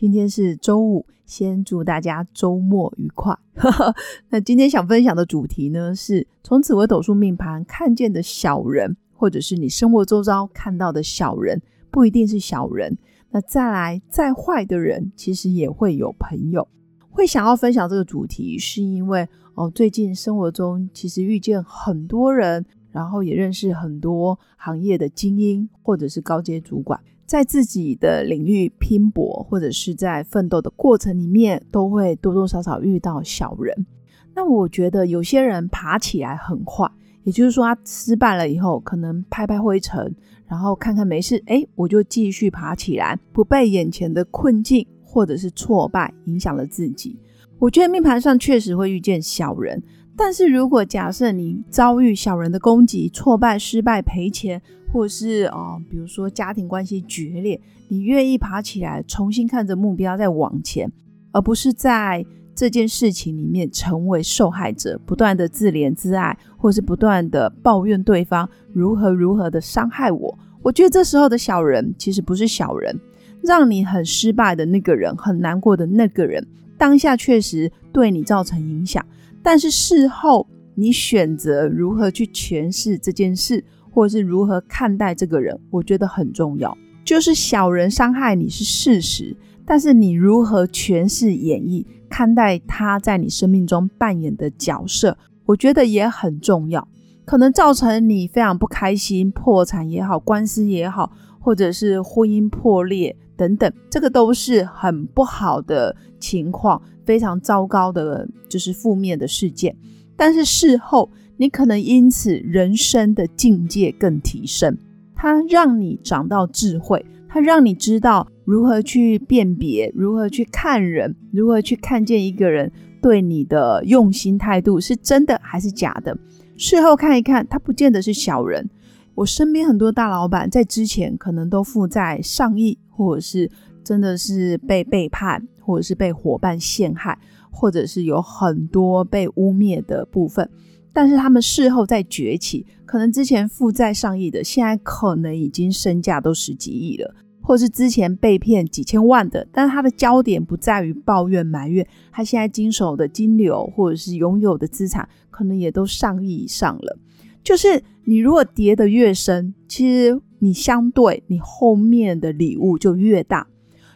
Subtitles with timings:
[0.00, 3.38] 今天是周五，先祝大家周末愉快。
[4.30, 12.96] 那今天想分享的主题呢，是从紫微斗数命盘看见的小人，或者是你生活周遭看到的小人，不一定是小人。
[13.28, 16.66] 那再来，再坏的人，其实也会有朋友。
[17.10, 26.98] 会想要分享这个主题，是因为哦，最近生活中其实遇见很多人，然后也认识很多行业的精英，或者是高阶主管。
[27.30, 33.86] 在自己的领域拼搏，或者是在奋斗的过程里面，都会多多少少遇到小人。
[34.34, 36.90] 那我觉得有些人爬起来很快，
[37.22, 40.12] 也就是说他失败了以后，可能拍拍灰尘，
[40.48, 47.16] 然后看看没事，哎，我就继续爬起来，不被眼前的困境或者是挫败影响了自己。
[47.60, 49.80] 我觉得命盘上确实会遇见小人。
[50.16, 54.60] 但是如果假设你遭遇小人的攻击、挫败、失败、赔钱，
[54.92, 60.90] 或者是哦，比如说家庭关系决裂，你愿意爬起来，重新看着目标再往前，
[61.32, 62.24] 而不是在
[62.54, 70.38] 这件事情里面成为受害者，不断的自怜自爱，或是不断的抱怨对方如何如何的伤害我。
[70.62, 72.98] 我觉得这时候的小人其实不是小人，
[73.42, 76.46] 让你很失败的那个人，很难过的那个人，
[76.76, 79.02] 当下确实对你造成影响。
[79.42, 86.76] 但是事后，你选择如何去诠释这件事，或者是如何看待这个人，我觉得很重要。
[87.04, 96.86] 就是小人伤害你是事实，但是你如何诠释、演绎、看待他在你生命中扮演的角色，我觉得也很重要。
[97.24, 106.80] 可能造成你非常不开心、破产也好，官司也好，或者是婚姻破裂等等，这个都是很不好的情况。
[107.06, 109.76] 非常糟糕的，就是负面的事件。
[110.16, 114.76] 但是事后，你可能因此人生的境界更提升。
[115.14, 126.14] 它让你长到智慧，它让你知道如何去辨别，如何去看人，如何去看见一个人对你的用心态度是真的还是假的。
[126.58, 128.68] 事后看一看，他不见得是小人。
[129.14, 133.50] 我身边很多大老板在之前可能都负债上亿，或者是
[133.82, 135.48] 真的是被背叛。
[135.62, 137.16] 或者是被伙伴陷害，
[137.48, 140.50] 或者是有很多被污蔑的部分，
[140.92, 156.98] 但是他们事后再崛起，可能之前负债上亿的，现在可能已经身价都十几亿了，或是之前被骗几千万的，但他的焦点不在于抱怨埋怨，他现在经手的金流或者是拥有的资产，可能也都上亿以上了。
[157.42, 163.46] 就是你如果跌得越深，其实你相对你后面的礼物就越大。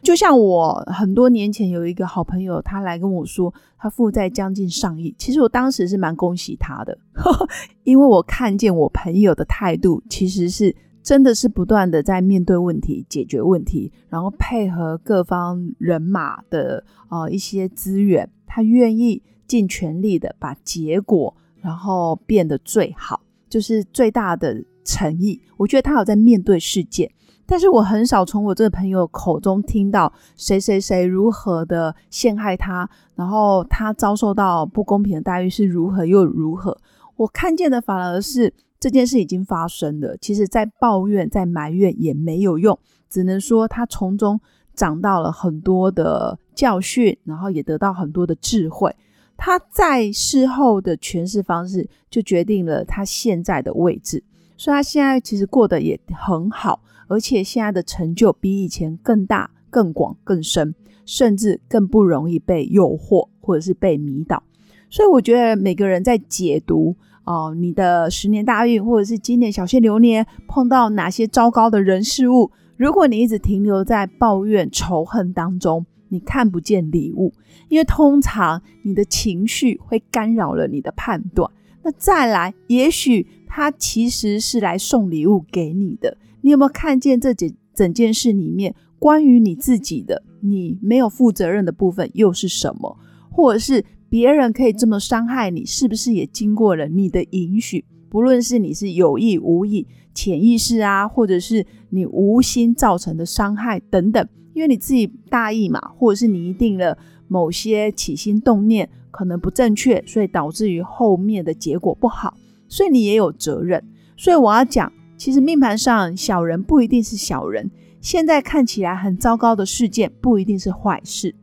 [0.04, 5.14] 就像我很多年前有一个好朋友，他来跟我说，他负债将近上亿。
[5.16, 6.96] 其实我当时是蛮恭喜他的，
[7.84, 25.40] 因为我看见我朋友的态度，其实是真的是不断的在面对问题、解决问题，然后配合各方人马的呃一些资源，他愿意尽全力的把结果然后变得最好，就是最大的诚意。
[25.56, 27.10] 我觉得他有在面对事件。
[27.46, 36.76] 但是我很少从我这个朋友口中听到谁谁谁如何的陷害他，然后他遭受到不公平的待遇是如何又如何。
[37.16, 42.78] 我看见的反而是这件事已经发生了，其实在抱怨、在埋怨也没有用，
[43.08, 44.40] 只能说他从中
[44.74, 48.94] 长到了很多的教训，然后也得到很多的智慧。
[49.36, 54.22] 他在事后的诠释方式，就决定了他现在的位置，
[54.56, 56.80] 所以他现在其实过得也很好。
[57.08, 64.42] 而且现在的成就比以前更大、更广、更深，甚至更不容易被诱惑或者是被迷倒。
[64.90, 77.34] 所以我觉得每个人在解读哦，你的十年大运或者是今年小限流年碰到哪些糟糕的人事物，如果你一直停留在抱怨、仇恨当中，你看不见礼物，
[77.68, 81.50] 因为通常你的情绪会干扰了你的判断。
[81.82, 86.16] 那再来，也许他其实是来送礼物给你的。
[86.44, 92.98] 你有没有看见这整整件事里面关于你自己的你没有负责任的部分又是什么？
[93.30, 97.86] 或者是别人可以这么伤害你，是不是也经过了你的允许？
[98.10, 112.36] 不论是你是有意无意、潜意识啊，或者是你无心造成的伤害等等，因为你自己大意嘛，或者是你一定了某些起心动念，可能不正确，所以导致于后面的结果不好，
[112.68, 113.82] 所以你也有责任。
[114.16, 117.70] 所以我要讲，其实命盘上小人不一定是小人，
[118.00, 121.34] 现在看起来很糟糕的事件不一定是坏事。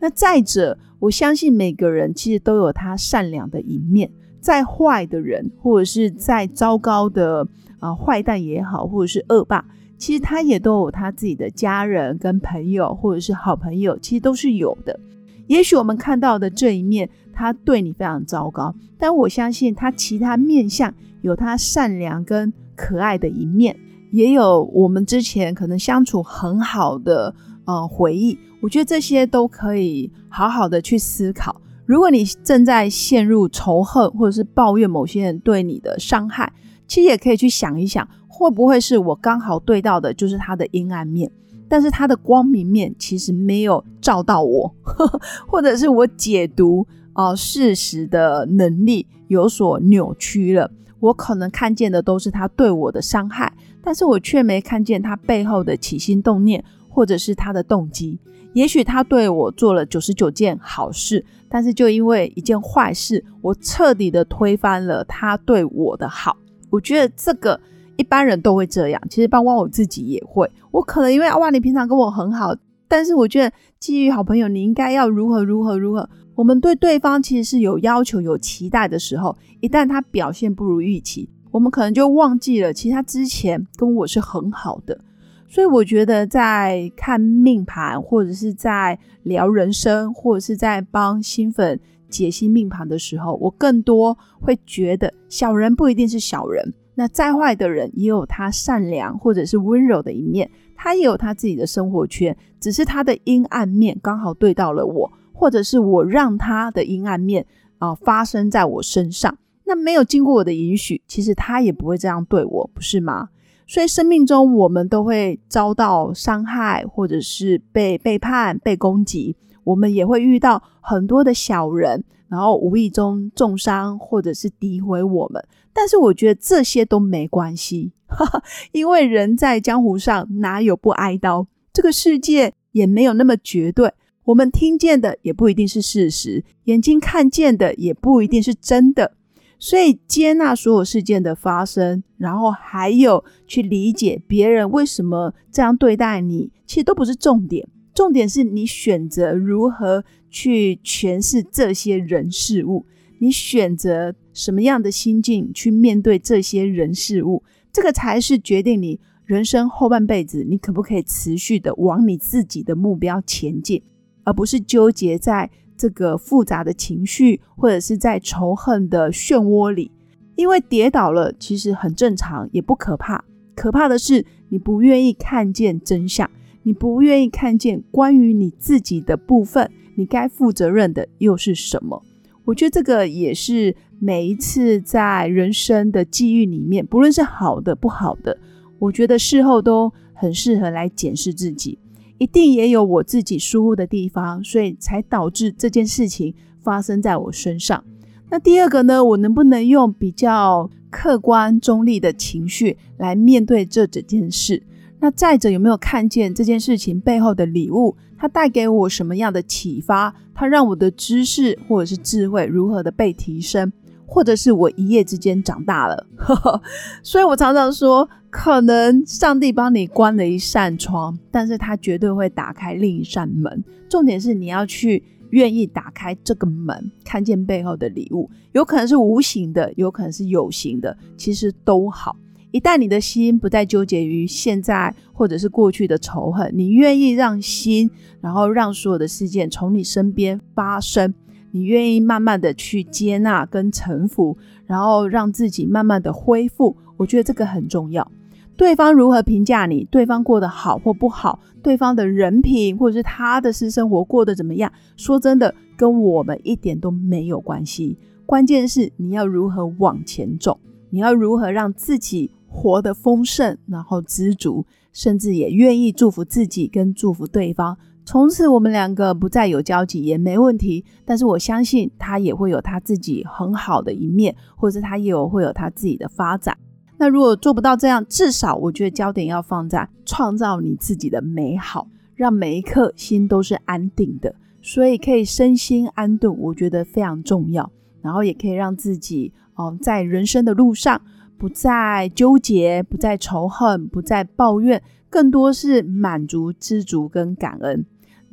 [0.00, 4.10] 那再者，我相信每个人其实都有他善良的一面，
[4.40, 7.46] 再坏的人或者是再糟糕的
[7.80, 9.64] 啊坏蛋也好，或者是恶霸。
[9.96, 15.00] 其实他也都有他自己的家人跟朋友，或者是好朋友，其实都是有的。
[15.46, 20.92] 也许我们看到的这一面，他对你非常糟糕，但我相信他其他面相
[21.22, 23.76] 有他善良跟可爱的一面，
[24.12, 27.34] 也有我们之前可能相处很好的
[27.64, 28.38] 呃回忆。
[28.60, 31.60] 我觉得这些都可以好好的去思考。
[31.86, 36.52] 如果你正在陷入仇恨，或者是抱怨某些人对你的伤害，
[36.88, 38.08] 其实也可以去想一想。
[38.26, 41.30] 会不会是我刚好对到的，就是他的阴暗面，
[41.68, 44.74] 但是他的光明面其实没有照到我，
[45.46, 50.68] 或者是我解读啊事实的能力有所扭曲了。
[51.04, 53.52] 我可能看见的都是他对我的伤害，
[53.82, 58.18] 但是我却没看见他背后的起心动念，或者是他的动机。
[58.52, 66.36] 也许他对我做了九十九件好事，但是就因为一件坏事，我彻底的推翻了他对我的好。
[66.70, 67.60] 我觉得这个。
[67.96, 70.50] 一般人都会这样，其实包括我自己也会。
[70.72, 72.52] 我可能因为哇，你平常跟我很好，
[72.88, 76.10] 但是我觉得基于好朋友，你应该要如何如何如何。
[76.34, 85.00] 我们对对方其实是有要求、有期待的时候，一旦他表现不如预期，我们可能就忘记了，其实他之前跟我是很好的。
[85.48, 91.80] 所以我觉得在看命盘，或者是在聊人生，或者是在帮新粉
[92.10, 96.74] 解析命盘的时候，我更多会觉得小人不一定是小人。
[96.94, 107.46] 那再坏的人也有他善良或者是温柔的一面，他也有他自己的生活圈，只是他的阴暗面刚好对到了我，或者是我让他的阴暗面
[107.78, 109.34] 啊发生在我身上。
[109.64, 113.28] 那没有经过我的允许，其实他也不会这样对我，不是吗？
[113.66, 122.04] 所以生命中我们都会遭到伤害，或者是被背叛、被攻击，我们也会遇到很多的小人。
[122.26, 127.92] 然后无意中重伤或者是诋毁我们，但是我觉得这些都没关系，
[128.72, 131.46] 因为人在江湖上哪有不挨刀？
[131.72, 133.92] 这个世界也没有那么绝对，
[134.24, 139.12] 我们听见的也不一定是事实，眼睛看见的也不一定是真的。
[139.58, 147.66] 所以接纳所有事件的发生，然后还有去理解别人为什么这样对待你，其实都不是重点。
[147.94, 152.84] 重点是你选择如何去诠释这些人事物，
[153.20, 163.80] 你选择什么样的心境去面对这些人事物，这个才是决定你人生后半辈子你可不可以持续的往你自己的目标前进，
[164.24, 169.90] 而不是纠结在这个复杂的情绪或者是在仇恨的漩涡里。
[170.36, 173.24] 因为跌倒了其实很正常，也不可怕，
[173.54, 176.28] 可怕的是你不愿意看见真相。
[176.64, 182.02] 你不愿意看见关于你自己的部分，你该负责任的又是什么？
[182.46, 188.36] 我觉得这个也是每一次在人生的际遇里面，不论是好的不好的，
[188.78, 191.78] 我觉得事后都很适合来检视自己，
[192.24, 197.84] 一定也有我自己疏忽的地方，所以才导致这件事情发生在我身上。
[198.30, 204.62] 那第二个呢，我能不能用比较客观中立的情绪来面对这整件事？
[205.00, 207.94] 那再者，有没有看见这件事情背后的礼物？
[208.16, 210.14] 它带给我什么样的启发？
[210.34, 213.70] 它让我的知识或者是智慧如何的被提升，
[214.06, 216.06] 或者是我一夜之间长大了？
[217.02, 223.64] 所以我常常说，可能上帝帮你关了一扇窗，但是他绝对会打开另一扇门。
[223.88, 232.16] 重点是你要去愿意打开这个门，看见背后的礼物，有可能是无形的，有可能是有形的，其实都好。
[232.50, 241.12] 一旦你的心不再纠结于现在或者是过去的仇恨，你愿意让心，然后让所有的事件从你身边发生，
[241.54, 248.10] 你愿意慢慢的去接纳跟臣服，然后让自己慢慢的恢复，我觉得这个很重要。
[248.56, 257.96] 对方如何评价你，对方过得好或不好，对方的人品或者是他的私生活过得怎么样，说真的，跟我们一点都没有关系。
[258.26, 260.58] 关键是你要如何往前走，
[260.90, 262.32] 你要如何让自己。
[262.56, 267.76] 活得丰盛，然后知足，甚至也愿意祝福自己跟祝福对方。
[268.04, 270.84] 从此我们两个不再有交集也没问题。
[271.04, 276.56] 但是我相信他也会有他自己很好的一面，或者他也有会有他自己的发展。
[276.96, 284.34] 那如果做不到这样，至少我觉得焦点要放在创造你自己的美好，让每一刻心都是安定的。
[284.62, 287.70] 所以可以身心安顿，我觉得非常重要。
[288.00, 291.00] 然后也可以让自己哦，在人生的路上
[291.36, 297.84] 不再纠结，不再仇恨，不再抱怨，更多是满足、知足跟感恩。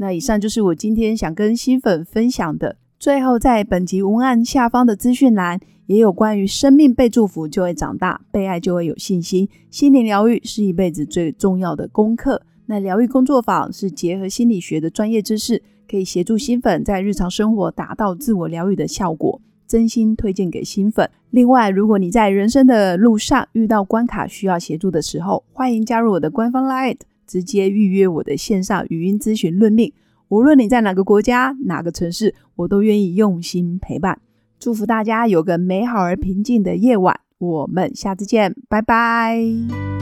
[0.02, 2.76] 那以上就是我今天想跟新粉分享的。
[3.00, 9.48] 最后，在本集文案下方的资讯栏，也有关于生命被祝福就会长大，被爱就会有信心。
[9.70, 12.42] 心灵疗愈是一辈子最重要的功课。
[12.66, 21.08] 那疗愈工作坊是结合心理学的专业知识，可以协助新粉在日常生活达到自我疗愈的效果，真心推荐给新粉。
[21.30, 26.98] 另外，如果你在人生的路上遇到关卡需要协助的时候，欢迎加入我的官方 Line，
[27.32, 29.94] 直接预约我的线上语音咨询论命。
[30.28, 34.20] 无论你在哪个国家、哪个城市，我都愿意用心陪伴。
[34.60, 37.22] 祝福大家有个美好而平静的夜晚。
[37.38, 39.42] 我们下次见，拜拜。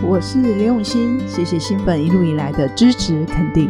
[0.04, 3.70] 我是刘永新，谢谢新粉一路以来的支持肯定。